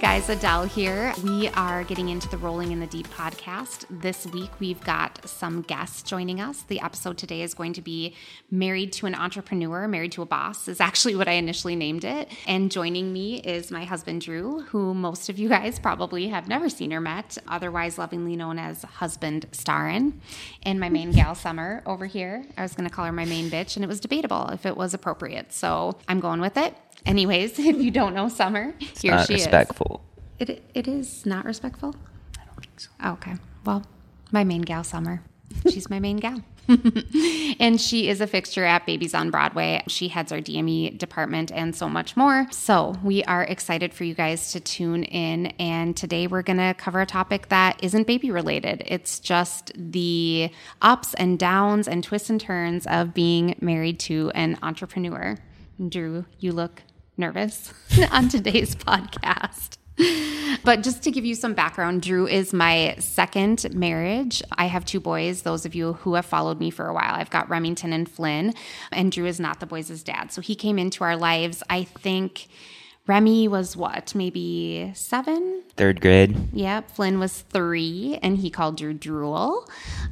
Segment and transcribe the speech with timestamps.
[0.00, 1.12] guys, Adelle here.
[1.22, 3.84] We are getting into the Rolling in the Deep podcast.
[3.90, 6.62] This week we've got some guests joining us.
[6.62, 8.16] The episode today is going to be
[8.50, 12.30] Married to an Entrepreneur, Married to a Boss, is actually what I initially named it.
[12.46, 16.70] And joining me is my husband, Drew, who most of you guys probably have never
[16.70, 20.18] seen or met, otherwise lovingly known as Husband Starin.
[20.62, 22.46] And my main gal, Summer, over here.
[22.56, 24.78] I was going to call her my main bitch, and it was debatable if it
[24.78, 25.52] was appropriate.
[25.52, 26.74] So I'm going with it.
[27.06, 30.02] Anyways, if you don't know Summer, It's here not she respectful.
[30.38, 30.48] is.
[30.48, 31.94] It it is not respectful.
[32.40, 32.90] I don't think so.
[33.02, 33.34] Oh, okay.
[33.64, 33.84] Well,
[34.32, 35.22] my main gal, Summer.
[35.70, 36.42] She's my main gal.
[37.58, 39.82] and she is a fixture at Babies on Broadway.
[39.88, 42.46] She heads our DME department and so much more.
[42.52, 45.46] So, we are excited for you guys to tune in.
[45.58, 48.84] And today we're going to cover a topic that isn't baby related.
[48.86, 54.56] It's just the ups and downs and twists and turns of being married to an
[54.62, 55.36] entrepreneur.
[55.88, 56.82] Drew, you look
[57.20, 57.72] nervous
[58.10, 59.76] on today's podcast.
[60.64, 64.42] But just to give you some background, Drew is my second marriage.
[64.56, 65.42] I have two boys.
[65.42, 68.54] Those of you who have followed me for a while, I've got Remington and Flynn,
[68.90, 70.32] and Drew is not the boys' dad.
[70.32, 72.48] So he came into our lives, I think.
[73.10, 75.64] Remy was what, maybe seven?
[75.76, 76.36] Third grade.
[76.52, 79.68] Yep, Flynn was three, and he called Drew Drool.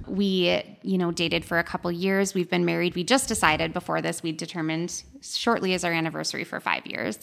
[0.08, 2.34] We, you know, dated for a couple years.
[2.34, 2.96] We've been married.
[2.96, 7.20] We just decided before this, we determined shortly as our anniversary for five years.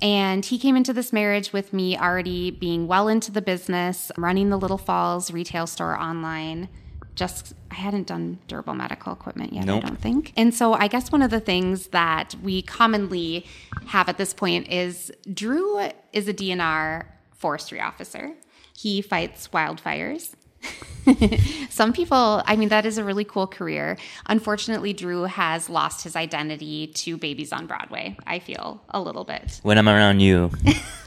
[0.00, 4.50] And he came into this marriage with me already being well into the business, running
[4.50, 6.68] the Little Falls retail store online.
[7.16, 9.84] Just, I hadn't done durable medical equipment yet, Nope.
[9.84, 10.32] I don't think.
[10.36, 13.46] And so I guess one of the things that we commonly
[13.88, 18.34] have at this point is Drew is a DNR forestry officer.
[18.76, 20.34] He fights wildfires.
[21.70, 23.96] Some people, I mean, that is a really cool career.
[24.26, 29.60] Unfortunately, Drew has lost his identity to Babies on Broadway, I feel a little bit.
[29.62, 30.50] When I'm around you,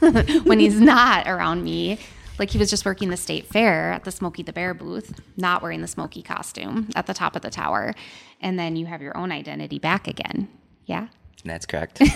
[0.44, 1.98] when he's not around me,
[2.40, 5.62] like he was just working the state fair at the Smokey the Bear booth, not
[5.62, 7.94] wearing the Smokey costume at the top of the tower.
[8.40, 10.48] And then you have your own identity back again.
[10.86, 11.08] Yeah.
[11.44, 12.00] That's correct.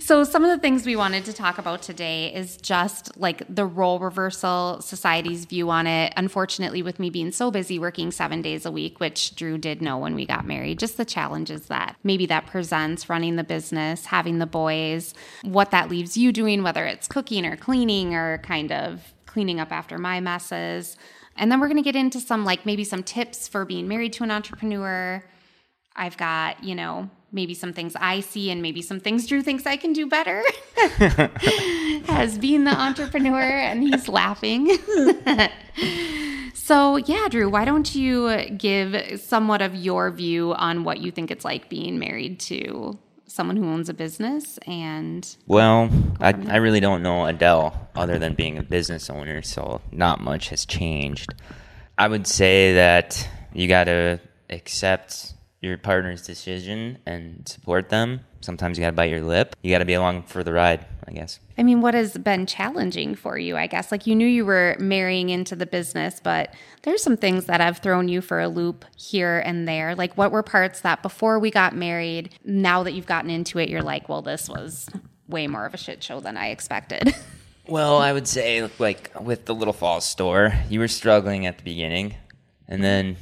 [0.00, 3.66] So, some of the things we wanted to talk about today is just like the
[3.66, 6.12] role reversal, society's view on it.
[6.16, 9.98] Unfortunately, with me being so busy working seven days a week, which Drew did know
[9.98, 14.38] when we got married, just the challenges that maybe that presents running the business, having
[14.38, 19.12] the boys, what that leaves you doing, whether it's cooking or cleaning or kind of
[19.26, 20.96] cleaning up after my messes.
[21.36, 24.12] And then we're going to get into some, like maybe some tips for being married
[24.14, 25.22] to an entrepreneur.
[25.96, 29.66] I've got, you know, maybe some things I see and maybe some things Drew thinks
[29.66, 30.42] I can do better
[32.08, 34.78] as being the entrepreneur, and he's laughing.
[36.54, 41.30] so, yeah, Drew, why don't you give somewhat of your view on what you think
[41.30, 45.90] it's like being married to someone who owns a business and well,
[46.20, 50.50] I, I really don't know Adelle other than being a business owner, so not much
[50.50, 51.34] has changed.
[51.98, 58.20] I would say that you got to accept your partner's decision and support them.
[58.40, 59.56] Sometimes you got to bite your lip.
[59.62, 61.40] You got to be along for the ride, I guess.
[61.56, 63.90] I mean, what has been challenging for you, I guess?
[63.90, 66.52] Like you knew you were marrying into the business, but
[66.82, 69.94] there's some things that have thrown you for a loop here and there.
[69.94, 73.70] Like what were parts that before we got married, now that you've gotten into it,
[73.70, 74.86] you're like, well, this was
[75.26, 77.14] way more of a shit show than I expected.
[77.66, 81.64] Well, I would say like with the Little Falls store, you were struggling at the
[81.64, 82.14] beginning,
[82.68, 83.16] and then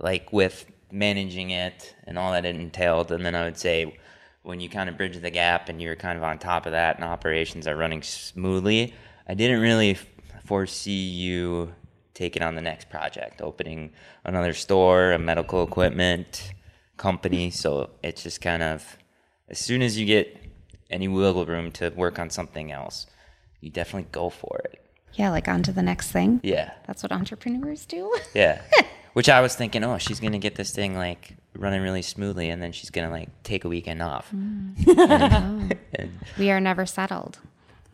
[0.00, 3.98] like with managing it and all that it entailed, and then I would say
[4.42, 6.96] when you kind of bridge the gap and you're kind of on top of that
[6.96, 8.94] and operations are running smoothly,
[9.28, 9.98] I didn't really
[10.44, 11.74] foresee you
[12.14, 13.92] taking on the next project, opening
[14.24, 16.52] another store, a medical equipment
[16.96, 17.50] company.
[17.50, 18.96] So it's just kind of
[19.48, 20.38] as soon as you get
[20.90, 23.06] any wiggle room to work on something else,
[23.60, 24.85] you definitely go for it.
[25.16, 26.40] Yeah, like on to the next thing.
[26.42, 26.70] Yeah.
[26.86, 28.14] That's what entrepreneurs do.
[28.34, 28.60] Yeah.
[29.14, 32.62] Which I was thinking, oh, she's gonna get this thing like running really smoothly, and
[32.62, 34.30] then she's gonna like take a weekend off.
[34.30, 35.78] Mm.
[35.94, 37.38] and, we are never settled.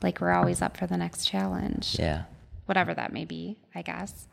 [0.02, 1.96] Like we're always up for the next challenge.
[1.98, 2.24] yeah.
[2.66, 4.26] whatever that may be, I guess.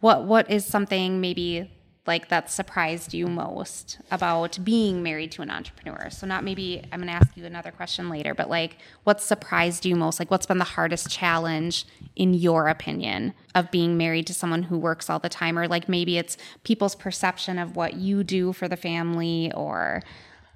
[0.00, 1.70] What what is something maybe
[2.06, 6.10] like that surprised you most about being married to an entrepreneur?
[6.10, 9.86] So not maybe I'm going to ask you another question later, but like what surprised
[9.86, 10.18] you most?
[10.18, 11.86] Like what's been the hardest challenge
[12.16, 15.88] in your opinion of being married to someone who works all the time or like
[15.88, 20.02] maybe it's people's perception of what you do for the family or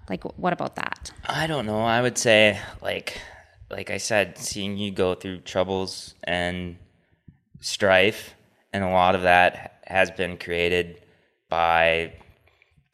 [0.08, 1.12] like what about that?
[1.26, 1.80] I don't know.
[1.80, 3.20] I would say like
[3.70, 6.76] like I said, seeing you go through troubles and
[7.60, 8.34] strife,
[8.72, 11.00] and a lot of that has been created
[11.48, 12.12] by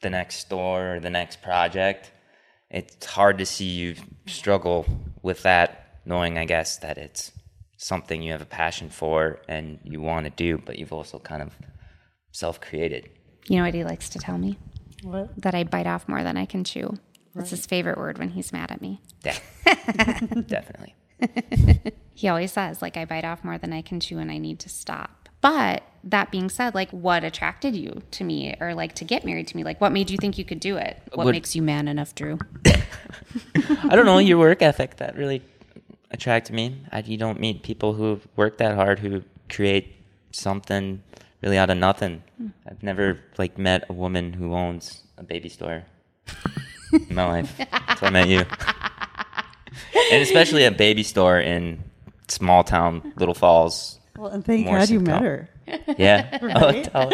[0.01, 2.11] the next store or the next project.
[2.69, 3.95] It's hard to see you
[4.27, 4.85] struggle
[5.21, 7.31] with that knowing, I guess, that it's
[7.77, 11.41] something you have a passion for and you want to do, but you've also kind
[11.41, 11.53] of
[12.31, 13.09] self created.
[13.47, 14.57] You know what he likes to tell me?
[15.03, 15.41] What?
[15.41, 16.97] That I bite off more than I can chew.
[17.35, 19.01] That's his favorite word when he's mad at me.
[19.23, 19.37] Yeah,
[20.47, 20.95] definitely.
[22.13, 24.59] He always says, like, I bite off more than I can chew and I need
[24.59, 25.24] to stop.
[25.45, 29.47] But that being said, like, what attracted you to me or like to get married
[29.49, 29.63] to me?
[29.63, 30.99] Like, what made you think you could do it?
[31.13, 32.39] What Would- makes you man enough, Drew?
[32.65, 35.43] I don't know your work ethic that really
[36.09, 36.81] attracted me.
[36.91, 39.93] I, you don't meet people who work that hard who create
[40.31, 41.03] something
[41.43, 42.23] really out of nothing.
[42.39, 42.47] Hmm.
[42.67, 45.83] I've never like met a woman who owns a baby store
[46.91, 47.53] in my life.
[47.59, 48.39] Until I met you,
[50.11, 51.83] and especially a baby store in
[52.29, 53.99] small town Little Falls.
[54.17, 55.49] Well, and thank God you met her.
[55.97, 56.37] Yeah.
[56.41, 56.83] Oh, Right?
[56.85, 57.09] tell-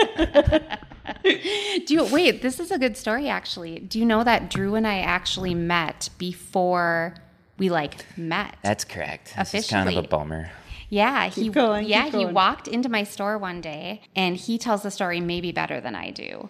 [1.86, 2.42] Do you wait?
[2.42, 3.80] This is a good story, actually.
[3.80, 7.16] Do you know that Drew and I actually met before
[7.58, 8.56] we like met?
[8.64, 9.34] That's correct.
[9.38, 10.52] This is kind of a bummer.
[10.90, 14.92] Yeah, he going, yeah he walked into my store one day and he tells the
[14.92, 16.50] story maybe better than I do,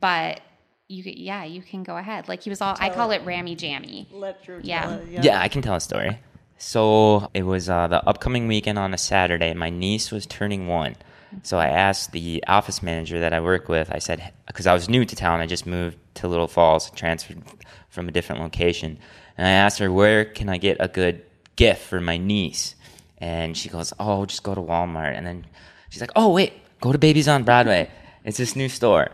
[0.00, 0.40] but
[0.88, 2.28] you yeah you can go ahead.
[2.28, 4.08] Like he was all I call it rammy jammy.
[4.10, 4.82] Let Drew Yeah.
[4.82, 5.24] tell it.
[5.24, 5.40] Yeah.
[5.40, 6.18] I can tell a story.
[6.62, 9.54] So it was uh, the upcoming weekend on a Saturday.
[9.54, 10.94] My niece was turning one.
[11.42, 14.86] So I asked the office manager that I work with, I said, because I was
[14.86, 17.42] new to town, I just moved to Little Falls, transferred
[17.88, 18.98] from a different location.
[19.38, 21.22] And I asked her, where can I get a good
[21.56, 22.74] gift for my niece?
[23.16, 25.16] And she goes, oh, just go to Walmart.
[25.16, 25.46] And then
[25.88, 26.52] she's like, oh, wait,
[26.82, 27.90] go to Babies on Broadway.
[28.22, 29.12] It's this new store.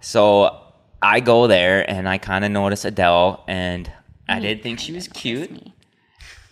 [0.00, 0.62] So
[1.02, 3.92] I go there and I kind of notice Adelle, and
[4.26, 5.50] I did think she was cute.
[5.50, 5.74] Me.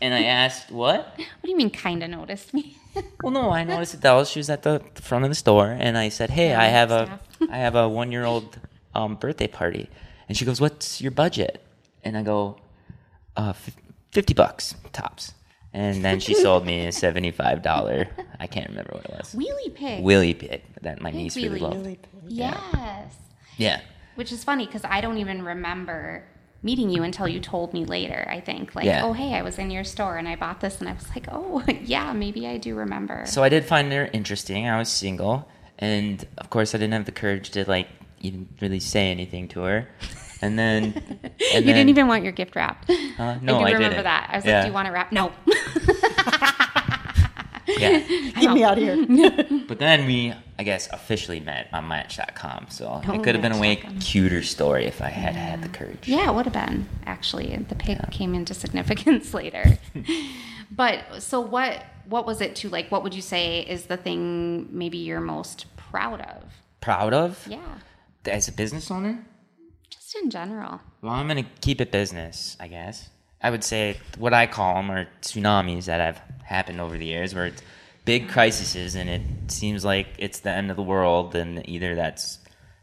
[0.04, 0.98] And I asked, what?
[1.16, 2.76] What do you mean kind of noticed me?
[3.22, 4.24] Well, no, I noticed Adelle.
[4.24, 6.90] She was at the the front of the store, and I said, "Hey, I have
[6.92, 7.18] a,
[7.50, 8.56] I have a one-year-old
[8.94, 9.88] um, birthday party,"
[10.28, 11.64] and she goes, "What's your budget?"
[12.04, 12.56] And I go,
[13.36, 13.74] uh, fif-
[14.12, 15.34] "50 bucks tops."
[15.72, 18.06] And then she sold me a seventy-five dollar.
[18.38, 19.34] I can't remember what it was.
[19.34, 20.04] Wheelie pig.
[20.04, 21.60] Willie pig that my niece really Wheelie.
[21.62, 21.76] loved.
[21.76, 21.98] Really
[22.28, 23.16] yes.
[23.56, 23.80] Yeah,
[24.14, 26.22] Which is funny because I don't even remember
[26.64, 28.74] meeting you until you told me later, I think.
[28.74, 29.04] Like, Yeah.
[29.04, 30.80] oh, hey, I was in your store and I bought this.
[30.80, 33.24] And I was like, oh, yeah, maybe I do remember.
[33.26, 34.66] So I did find her interesting.
[34.68, 35.46] I was single,
[35.78, 37.86] and of course, I didn't have the courage to like
[38.20, 39.88] even really say anything to her.
[40.42, 40.82] And then,
[41.22, 42.90] and you then, didn't even want your gift wrapped.
[42.90, 44.28] Uh, no, I do remember that.
[44.32, 44.54] I was Yeah.
[44.54, 45.12] like, do you want it wrapped?
[45.12, 45.32] No.
[47.78, 47.98] Yeah.
[48.40, 49.64] Get me out of here.
[49.68, 52.66] But then we, I guess, officially met on Match.com.
[52.70, 53.98] So Oh, it could have been a way Match.com.
[54.00, 56.06] cuter story if I had had the courage.
[56.06, 57.56] yeah, it would have been, actually.
[57.56, 59.78] The pig came into significance later.
[60.70, 64.68] but so what what was it to like what would you say is the thing
[64.70, 66.42] maybe you're most proud of?
[66.80, 67.78] Proud of Yeah.
[68.26, 69.24] as a business owner.
[69.90, 70.80] Just in general.
[71.00, 73.08] Well, I'm gonna keep it business, I guess.
[73.42, 77.34] I would say what I call them are tsunamis that have happened over the years,
[77.34, 77.62] where it's
[78.04, 82.38] big crises and it seems like it's the end of the world, and either that's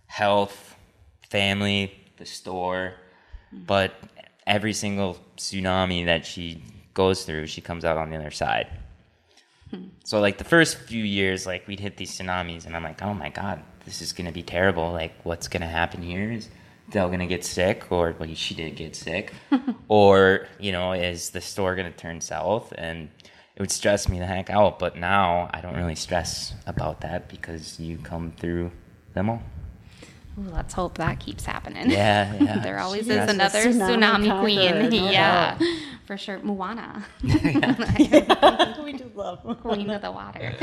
[0.07, 0.75] health,
[1.29, 2.93] family, the store,
[3.51, 3.93] but
[4.45, 6.63] every single tsunami that she
[6.93, 8.67] goes through, she comes out on the other side.
[10.03, 13.13] So like the first few years, like we'd hit these tsunamis, and I'm like, oh
[13.13, 14.91] my god, this is gonna be terrible.
[14.91, 16.31] Like, what's gonna happen here?
[16.31, 16.49] Is
[16.89, 19.33] Dell gonna get sick, or well, she did get sick,
[19.87, 22.73] or you know, is the store gonna turn south?
[22.77, 23.09] And
[23.61, 24.79] it would stress me the heck out.
[24.79, 28.71] But now I don't really stress about that because you come through
[29.13, 29.43] them all.
[30.39, 31.91] Ooh, let's hope that keeps happening.
[31.91, 32.57] Yeah, yeah.
[32.63, 33.29] there always Yes.
[33.29, 34.89] is another Tsunami tsunami, queen.
[35.05, 35.59] no yeah,
[36.07, 36.39] for sure.
[36.39, 39.43] Moana, we do love.
[39.61, 40.55] queen of the water.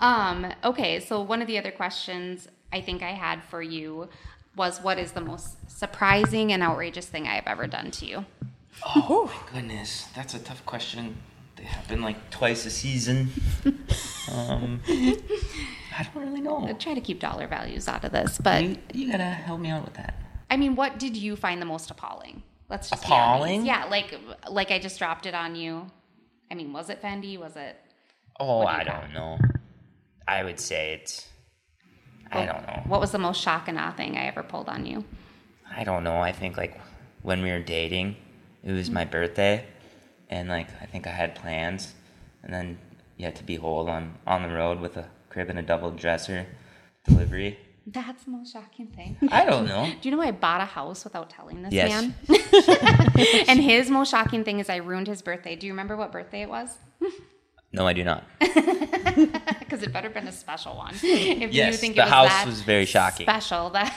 [0.00, 4.08] um, okay, so one of the other questions I think I had for you
[4.56, 8.24] was, "What is the most surprising and outrageous thing I have ever done to you?"
[8.86, 11.16] Oh my goodness, that's a tough question.
[11.64, 13.30] Happen like twice a season.
[14.32, 16.66] um, I don't really know.
[16.66, 19.70] I try to keep dollar values out of this, but You, you gotta help me
[19.70, 20.14] out with that.
[20.50, 22.42] I mean, what did you find the most appalling?
[22.68, 23.64] Let's just Appalling?
[23.66, 24.18] Yeah, like
[24.48, 25.86] like I just dropped it on you.
[26.50, 27.38] I mean, was it Fendi?
[27.38, 27.76] Was it?
[28.40, 29.02] Oh, do I got?
[29.02, 29.38] don't know.
[30.26, 31.28] I would say it's.
[32.32, 32.82] I don't know.
[32.86, 35.04] What was the most shock and awe thing I ever pulled on you?
[35.76, 36.18] I don't know.
[36.18, 36.80] I think like
[37.22, 38.16] when we were dating,
[38.64, 39.64] it was my birthday,
[40.30, 41.94] and like I think I had plans,
[42.42, 42.78] and then
[43.16, 46.46] yet to behold, I'm on the road with a crib and a double dresser
[47.06, 47.58] delivery.
[47.86, 49.16] That's the most shocking thing.
[49.30, 49.90] I don't know.
[50.00, 51.90] Do you know I bought a house without telling this Yes.
[51.90, 53.44] man?
[53.48, 55.54] and his most shocking thing is I ruined his birthday.
[55.54, 56.78] Do you remember what birthday it was?
[57.72, 58.24] No, I do not.
[59.58, 60.94] Because it better been a special one.
[60.94, 63.24] If you Yes, think the it was house was very shocking.
[63.26, 63.92] Special that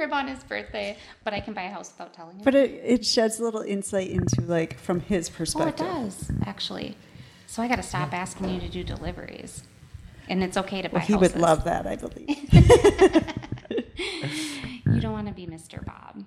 [0.00, 2.42] crib on his birthday, but I can buy a house without telling him.
[2.44, 5.86] But it, it sheds a little insight into like from his perspective.
[5.88, 6.96] Oh, it does actually.
[7.46, 9.64] So I got to stop asking you to do deliveries,
[10.28, 12.48] and it's okay to buy Well, he would love that, I believe.
[14.86, 15.84] You don't want to be Mr.
[15.84, 16.24] Bob.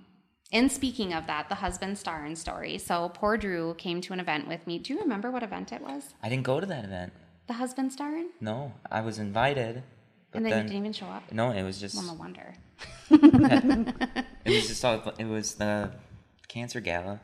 [0.51, 2.77] And speaking of that, the husband star and story.
[2.77, 4.80] So poor Drew came to an event with me.
[4.80, 6.13] Do you remember what event it was?
[6.24, 7.13] I didn't go to that event.
[7.48, 8.30] The husband starring?
[8.39, 9.84] No, I was invited.
[10.34, 11.32] But And then, then, you didn't even show up.
[11.32, 12.56] no, it was just Well, no wonder.
[13.12, 15.92] it was just all, it was the
[16.48, 17.22] cancer gala,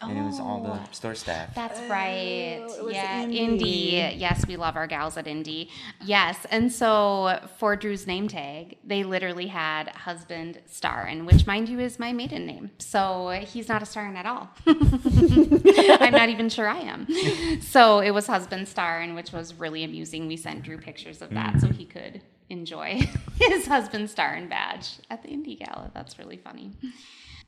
[0.00, 0.74] and it was all Oh.
[0.74, 1.54] the store staff.
[1.54, 2.58] That's right.
[2.60, 3.38] Oh, it was yeah, Indy.
[3.38, 4.16] Indy.
[4.18, 5.70] Yes, we love our gals at Indy.
[6.04, 11.78] Yes, and so for Drew's name tag, they literally had husband Starin, which, mind you,
[11.80, 12.70] is my maiden name.
[12.78, 14.48] So he's not a Starin at all.
[14.66, 17.06] I'm not even sure I am.
[17.62, 20.26] So it was husband Starin, which was really amusing.
[20.26, 23.00] We sent Drew pictures of that so he could enjoy
[23.40, 25.90] his husband and badge at the Indy Gala.
[25.94, 26.72] That's really funny.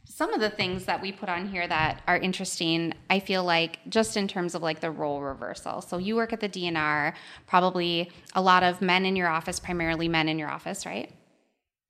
[0.05, 3.79] Some of the things that we put on here that are interesting i feel like
[3.89, 5.81] just in terms of like the role reversal.
[5.83, 7.13] So you work at the dnr
[7.47, 11.13] probably a lot of men in your office primarily men in your office right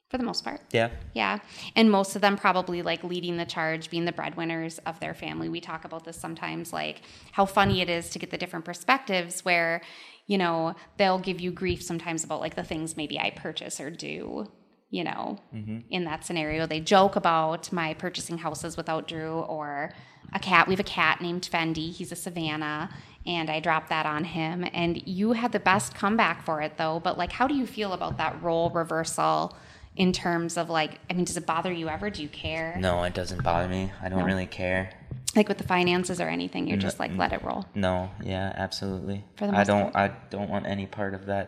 [0.09, 0.61] for the most part.
[0.71, 1.38] Yeah, yeah.
[1.77, 5.49] And most of them probably like leading the charge being the breadwinners of their family.
[5.49, 9.45] We talk about this sometimes like how funny it is to get the different perspectives
[9.45, 9.83] where
[10.27, 13.91] you know they'll give you grief sometimes about like the things maybe i purchase or
[13.91, 14.47] do
[14.91, 15.81] you know mm-hmm.
[15.91, 16.67] in that scenario.
[16.67, 19.91] They joke about my purchasing houses without drew or
[20.33, 20.67] a cat.
[20.67, 21.93] We have a cat named fendi.
[21.93, 22.91] He's a savannah
[23.27, 24.65] and i dropped that on him.
[24.73, 27.00] And you had the best comeback for it though.
[27.00, 29.57] But like how do you feel about that role reversal
[29.99, 33.02] in terms of like i mean does it bother you ever do you care no,
[33.02, 33.93] it doesn't bother me.
[34.02, 34.25] I don't No.
[34.25, 34.90] really care.
[35.37, 39.25] like with the finances or anything you're just like let it roll No, yeah, absolutely.
[39.37, 39.95] For the I don't.
[39.95, 41.47] I don't want any part of that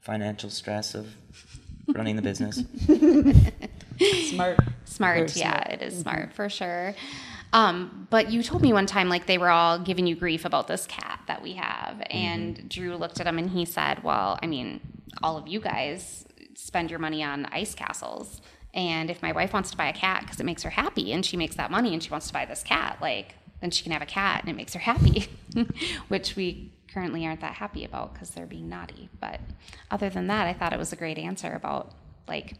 [0.00, 1.14] financial stress of
[1.88, 2.62] running the business.
[4.30, 4.58] Smart.
[4.86, 5.68] Smart, Very yeah, smart.
[5.72, 6.94] it is smart for sure.
[7.52, 10.68] Um, but you told me one time like they were all giving you grief about
[10.68, 14.46] this cat that we have, and Drew looked at him and he said, "Well, I
[14.46, 14.80] mean,
[15.22, 18.40] all of you guys spend your money on ice castles,
[18.72, 21.24] and if my wife wants to buy a cat because it makes her happy, and
[21.24, 23.92] she makes that money, and she wants to buy this cat, like then she can
[23.92, 25.26] have a cat and it makes her happy,"
[26.08, 29.08] which we currently aren't that happy about because they're being naughty.
[29.20, 29.40] But
[29.90, 31.92] other than that, I thought it was a great answer about
[32.26, 32.54] like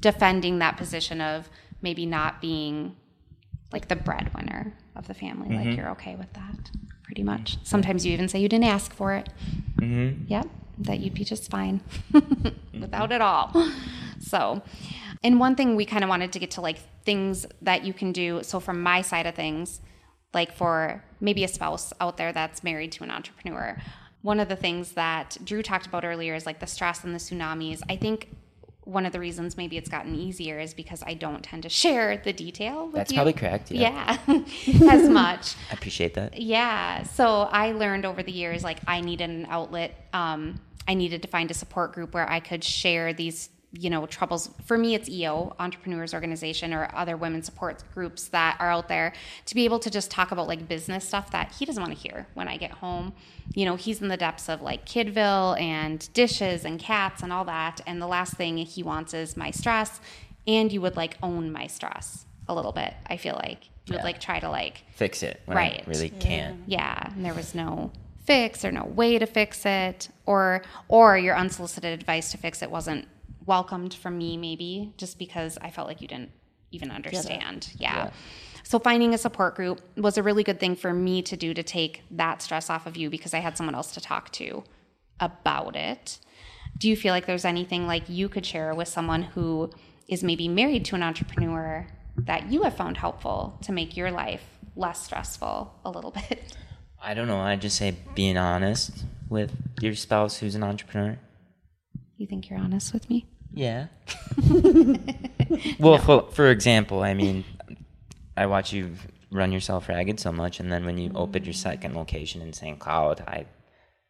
[0.00, 1.48] defending that position of
[1.82, 2.96] maybe not being
[3.72, 5.48] like the breadwinner of the family.
[5.48, 5.68] Mm-hmm.
[5.68, 6.70] Like you're okay with that,
[7.02, 7.58] pretty much.
[7.64, 9.28] Sometimes you even say you didn't ask for it.
[9.80, 10.24] Mm-hmm.
[10.28, 11.80] Yep, that you'd be just fine
[12.84, 13.50] without it all.
[14.20, 14.62] So,
[15.22, 18.10] and one thing we kind of wanted to get to like things that you can
[18.10, 18.42] do.
[18.42, 19.82] So, from my side of things,
[20.32, 23.76] like for maybe a spouse out there that's married to an entrepreneur,
[24.22, 27.18] one of the things that Drew talked about earlier is like the stress and the
[27.18, 27.82] tsunamis.
[27.90, 28.34] I think
[28.84, 32.16] one of the reasons maybe it's gotten easier is because I don't tend to share
[32.16, 32.86] the detail.
[32.86, 33.16] With That's you.
[33.16, 34.18] probably correct, yeah.
[34.26, 34.42] Yeah,
[34.90, 35.54] as much.
[35.70, 36.40] I appreciate that.
[36.40, 37.02] Yeah.
[37.02, 40.08] So I learned over the years, like I needed an outlet.
[40.12, 44.06] Um, I needed to find a support group where I could share these, you know,
[44.06, 44.50] troubles.
[44.66, 49.12] For me, it's EO, Entrepreneurs Organization, or other women support groups that are out there
[49.46, 51.98] to be able to just talk about like business stuff that he doesn't want to
[51.98, 53.14] hear when I get home.
[53.54, 57.44] You know, he's in the depths of like Kidville and dishes and cats and all
[57.46, 57.80] that.
[57.86, 60.00] And the last thing he wants is my stress.
[60.46, 62.92] And you would like own my stress a little bit.
[63.06, 65.40] I feel like you would like try to like Fix it.
[65.46, 65.82] When Right.
[65.86, 66.60] Really can't.
[66.66, 67.90] yeah and there was no
[68.24, 72.70] fix or no way to fix it or or your unsolicited advice to fix it
[72.70, 73.06] wasn't
[73.46, 76.30] welcomed from me maybe just because i felt like you didn't
[76.70, 78.10] even understand yeah.
[78.62, 81.62] so finding a support group was a really good thing for me to do to
[81.62, 84.64] take that stress off of you because i had someone else to talk to
[85.20, 86.18] about it
[86.78, 89.70] do you feel like there's anything like you could share with someone who
[90.08, 94.44] is maybe married to an entrepreneur that you have found helpful to make your life
[94.76, 96.56] less stressful a little bit?
[97.04, 97.38] I don't know.
[97.38, 101.18] I just say being honest with your spouse who's an entrepreneur.
[102.16, 103.26] You think you're honest with me?
[103.52, 103.88] Yeah.
[105.78, 107.44] well, for, for example, I mean,
[108.38, 108.92] I watch you
[109.30, 111.70] run yourself ragged so much, and then when you opened your mm-hmm.
[111.70, 112.78] second location in St.
[112.78, 113.44] Cloud, I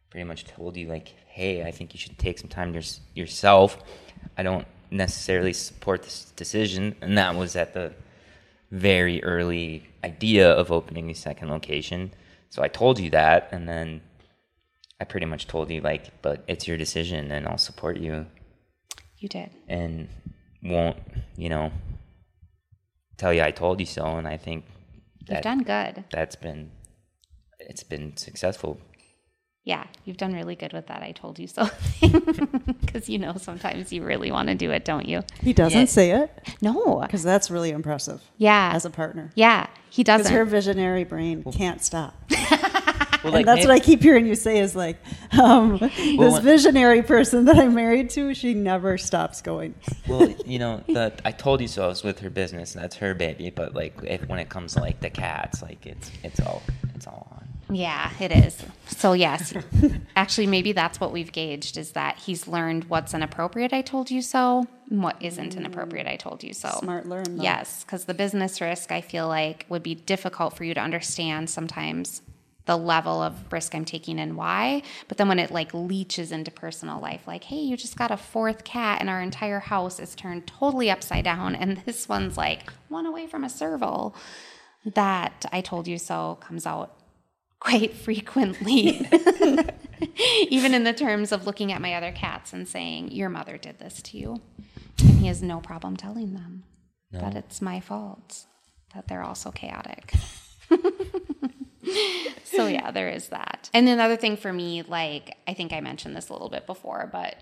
[0.09, 3.01] pretty much told you like, hey, I think you should take some time to yours-
[3.13, 3.77] yourself.
[4.37, 7.93] I don't necessarily support this decision, and that was at the
[8.71, 12.11] very early idea of opening a second location.
[12.49, 14.01] So I told you that, and then
[14.99, 18.25] I pretty much told you like, but it's your decision, and I'll support you
[19.17, 19.49] You did.
[19.67, 20.07] and
[20.63, 20.97] won't,
[21.35, 21.71] you know,
[23.17, 24.05] tell you I told you so.
[24.17, 24.65] And I think
[25.29, 26.05] You've done good.
[26.11, 26.71] that's been
[27.59, 28.79] it's been successful.
[29.63, 31.01] Yeah, you've done really good with that.
[31.01, 31.67] I told you so.
[32.85, 35.23] Because you know, sometimes you really want to do it, don't you?
[35.41, 35.85] He doesn't Yeah.
[35.85, 36.99] say it No.
[37.01, 38.71] because that's really impressive Yeah.
[38.73, 39.31] as a partner.
[39.35, 40.31] yeah, he doesn't.
[40.31, 42.13] her visionary brain can't stop.
[43.25, 44.97] Well, and that's what I keep hearing you say is like,
[45.41, 49.75] um, this what- visionary person that I'm married to, she never stops going.
[50.07, 51.85] well, you know, the I told you so.
[51.85, 52.73] I was with her business.
[52.73, 53.49] That's her baby.
[53.49, 56.61] But like, if, when it comes to like the cats, like it's it's all
[56.95, 57.75] it's all on.
[57.75, 58.63] Yeah, it is.
[58.87, 59.53] So yes,
[60.15, 63.73] actually, maybe that's what we've gauged is that he's learned what's inappropriate.
[63.73, 66.05] I told you so, and what isn't inappropriate.
[66.05, 66.69] I told you so.
[66.79, 67.37] Smart learn.
[67.37, 67.43] Though.
[67.43, 71.49] Yes, because the business risk I feel like would be difficult for you to understand
[71.49, 72.21] sometimes
[72.65, 74.81] the level of risk I'm taking and why.
[75.07, 78.17] But then when it like leaches into personal life, like, hey, you just got a
[78.17, 82.71] fourth cat and our entire house is turned totally upside down, and this one's like
[82.89, 84.15] one away from a serval.
[84.93, 86.95] That I told you so comes out
[87.59, 89.07] quite frequently.
[90.49, 93.79] Even in the terms of looking at my other cats and saying, Your mother did
[93.79, 94.41] this to you.
[94.99, 96.63] And he has no problem telling them
[97.11, 98.45] that it's my fault,
[98.93, 100.13] that they're also chaotic.
[102.43, 103.69] so, yeah, there is that.
[103.73, 107.09] And another thing for me, like, I think I mentioned this a little bit before,
[107.11, 107.35] but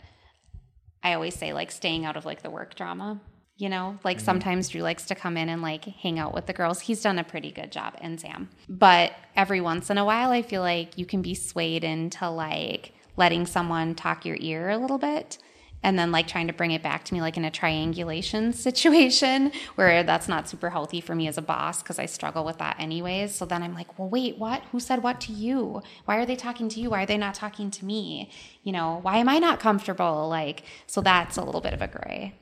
[1.03, 3.19] I always say, like, staying out of like the work drama.
[3.55, 4.25] You know, like mm-hmm.
[4.25, 6.81] sometimes Drew likes to come in and like hang out with the girls.
[6.81, 8.49] He's done a pretty good job, and Sam.
[8.67, 12.93] But every once in a while, I feel like you can be swayed into like
[13.15, 15.37] letting someone talk your ear a little bit
[15.83, 19.51] and then like trying to bring it back to me like in a triangulation situation
[19.75, 22.79] where that's not super healthy for me as a boss because I struggle with that
[22.79, 23.35] anyways.
[23.35, 24.63] So then I'm like, well, wait, what?
[24.71, 25.81] Who said what to you?
[26.05, 26.89] Why are they talking to you?
[26.89, 28.31] Why are they not talking to me?
[28.63, 30.29] You know, why am I not comfortable?
[30.29, 32.33] Like, so that's a little bit of a gray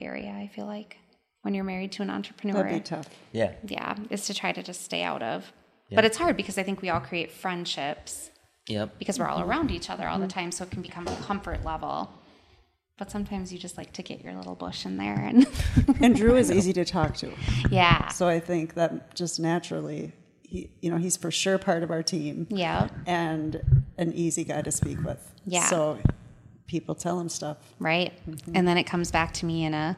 [0.00, 0.98] area, I feel like,
[1.42, 3.08] when you're married to an entrepreneur That'd be tough.
[3.32, 3.52] Yeah.
[3.66, 5.52] yeah, is to try to just stay out of.
[5.88, 5.96] Yeah.
[5.96, 8.30] But it's hard because I think we all create friendships
[8.68, 8.98] Yep.
[8.98, 9.50] because we're all mm-hmm.
[9.50, 10.38] around each other all the mm-hmm.
[10.38, 12.10] time, so it can become a comfort level.
[12.98, 15.46] But sometimes you just like to get your little bush in there, and
[16.00, 17.32] And Drew is easy to talk to.
[17.70, 21.90] yeah, So I think that just naturally, he, you know, he's for sure part of
[21.90, 25.32] our team yeah, and an easy guy to speak with.
[25.46, 25.66] Yeah.
[25.66, 25.98] So
[26.66, 27.56] people tell him stuff.
[27.78, 28.12] right.
[28.28, 28.52] Mm-hmm.
[28.56, 29.96] And then it comes back to me in a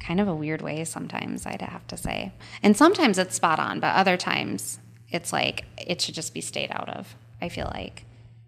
[0.00, 0.84] kind of a weird way.
[0.84, 2.32] Sometimes I'd have to say,
[2.62, 4.78] and sometimes it's spot on, but other times
[5.10, 7.14] it's like it should just be stayed out of.
[7.42, 8.06] I feel like,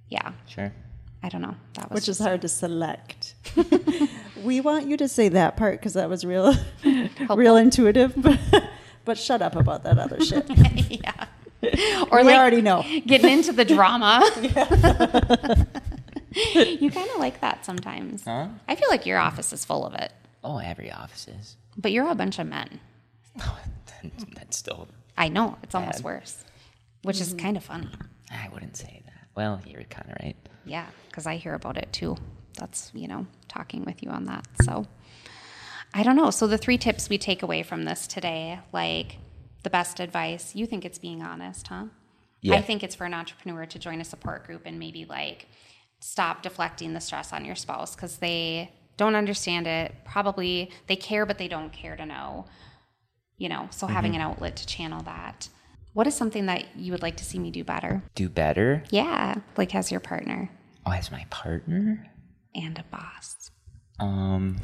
[0.09, 0.73] yeah, Sure.
[1.23, 1.57] I don't know.
[1.75, 3.26] That was Which is just- hard to select.
[4.43, 6.55] We want you to say that part because that was real,
[7.31, 8.15] real intuitive.
[8.17, 8.39] But,
[9.05, 10.49] but shut up about that other shit.
[10.91, 11.27] yeah.
[12.11, 12.85] Or we like already know.
[13.07, 14.23] getting into the drama.
[16.33, 18.25] you kind of like that sometimes.
[18.25, 18.49] Huh?
[18.69, 20.13] I feel like your office is full of it,
[20.45, 21.57] Oh, every office is.
[21.77, 22.81] but you're a bunch of men.
[24.35, 24.89] That's still.
[25.17, 26.05] I know it's almost Bad.
[26.05, 26.45] worse,
[27.03, 27.39] which is mm-hmm.
[27.39, 27.89] kind of funny.
[28.31, 29.29] I wouldn't say that.
[29.35, 30.37] Well, you're kind of right.
[30.65, 32.17] Yeah, because I hear about it too.
[32.57, 34.47] That's you know talking with you on that.
[34.63, 34.87] So
[35.95, 36.31] I don't know.
[36.31, 39.19] So the three tips we take away from this today, like
[39.63, 41.87] the best advice, you think it's being honest, huh?
[42.43, 42.57] Yeah.
[42.57, 45.47] I think it's for an entrepreneur to join a support group and maybe like
[46.01, 49.95] stop deflecting the stress on your spouse because they don't understand it.
[50.05, 52.47] Probably they care, but they don't care to know.
[53.39, 54.21] You know, so having mm-hmm.
[54.23, 55.49] an outlet to channel that.
[55.93, 58.03] What is something that you would like to see me do better?
[58.15, 58.85] Do better.
[58.91, 60.51] Yeah, like as your partner
[60.87, 62.07] Oh, as my partner.
[62.57, 63.51] And a boss.
[63.99, 64.57] Um.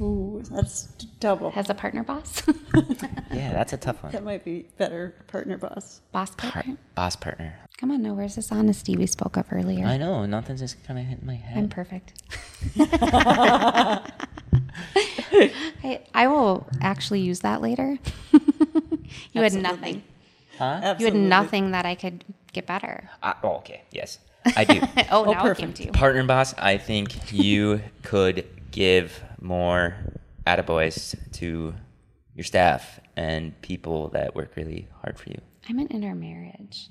[0.00, 0.84] Ooh, that's
[1.20, 1.50] double.
[1.50, 2.42] Has a partner boss?
[3.30, 4.10] Yeah, that's a tough one.
[4.12, 6.00] That might be better partner boss.
[6.12, 6.76] boss Par- partner?
[6.94, 7.58] boss partner.
[7.76, 9.84] Come on, no, where's this honesty we spoke of earlier?
[9.84, 10.24] I know.
[10.24, 11.58] Nothing's just kind of hitting my head.
[11.58, 12.14] I'm perfect.
[15.84, 17.98] I, I will actually use that later.
[19.32, 20.02] you had nothing.
[20.58, 20.96] Huh?
[20.98, 23.10] You had nothing that I could get better.
[23.22, 23.82] Uh, oh, okay.
[23.92, 24.18] Yes,
[24.56, 24.80] I do.
[25.10, 25.60] Oh, oh, now it perfect.
[25.60, 25.92] came to you.
[25.92, 29.94] partner boss, I think you could give more
[30.46, 31.74] attaboys to
[32.34, 35.40] your staff and people that work really hard for you.
[35.68, 36.88] I meant in our marriage.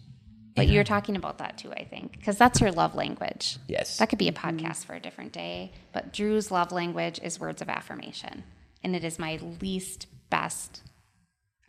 [0.56, 3.60] But you're talking about that too, I think, because that's your love language.
[3.68, 3.98] Yes.
[3.98, 5.72] That could be a podcast for a different day.
[5.94, 8.44] But Drew's love language is words of affirmation.
[8.84, 10.82] And it is my least best.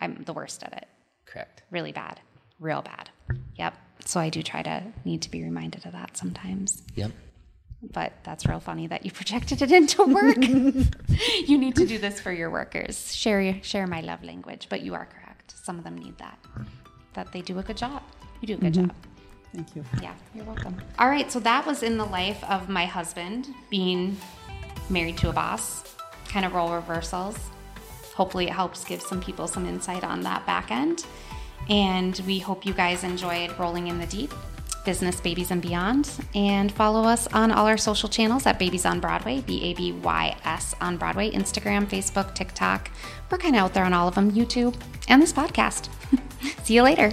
[0.01, 0.87] I'm the worst at it.
[1.27, 1.63] Correct.
[1.71, 2.21] Really bad.
[2.59, 3.11] Real bad.
[3.57, 3.75] Yep.
[4.05, 6.83] So I do try to need to be reminded of that sometimes.
[6.95, 7.13] Yep.
[7.93, 10.37] But that's real funny that you projected it into work.
[11.47, 13.15] you need to do this for your workers.
[13.15, 15.55] Share your, share my love language, but you are correct.
[15.63, 16.39] Some of them need that.
[17.15, 18.03] That they do a good job.
[18.41, 18.87] You do a good mm-hmm.
[18.87, 18.97] job.
[19.55, 19.85] Thank you.
[20.03, 20.77] Yeah, you're welcome.
[20.99, 24.17] All right, so that was in the life of my husband being
[24.91, 25.97] married to a boss,
[26.29, 27.37] kind of role reversals.
[28.15, 31.05] Hopefully, it helps give some people some insight on that back end.
[31.69, 34.33] And we hope you guys enjoyed Rolling in the Deep.
[34.85, 36.11] Business Babies and Beyond.
[36.35, 39.93] And follow us on all our social channels at Babies on Broadway, B A B
[39.93, 42.91] Y S on Broadway, Instagram, Facebook, TikTok.
[43.31, 44.75] We're kind of out there on all of them, YouTube,
[45.09, 45.91] and this podcast.
[46.65, 47.13] See you later.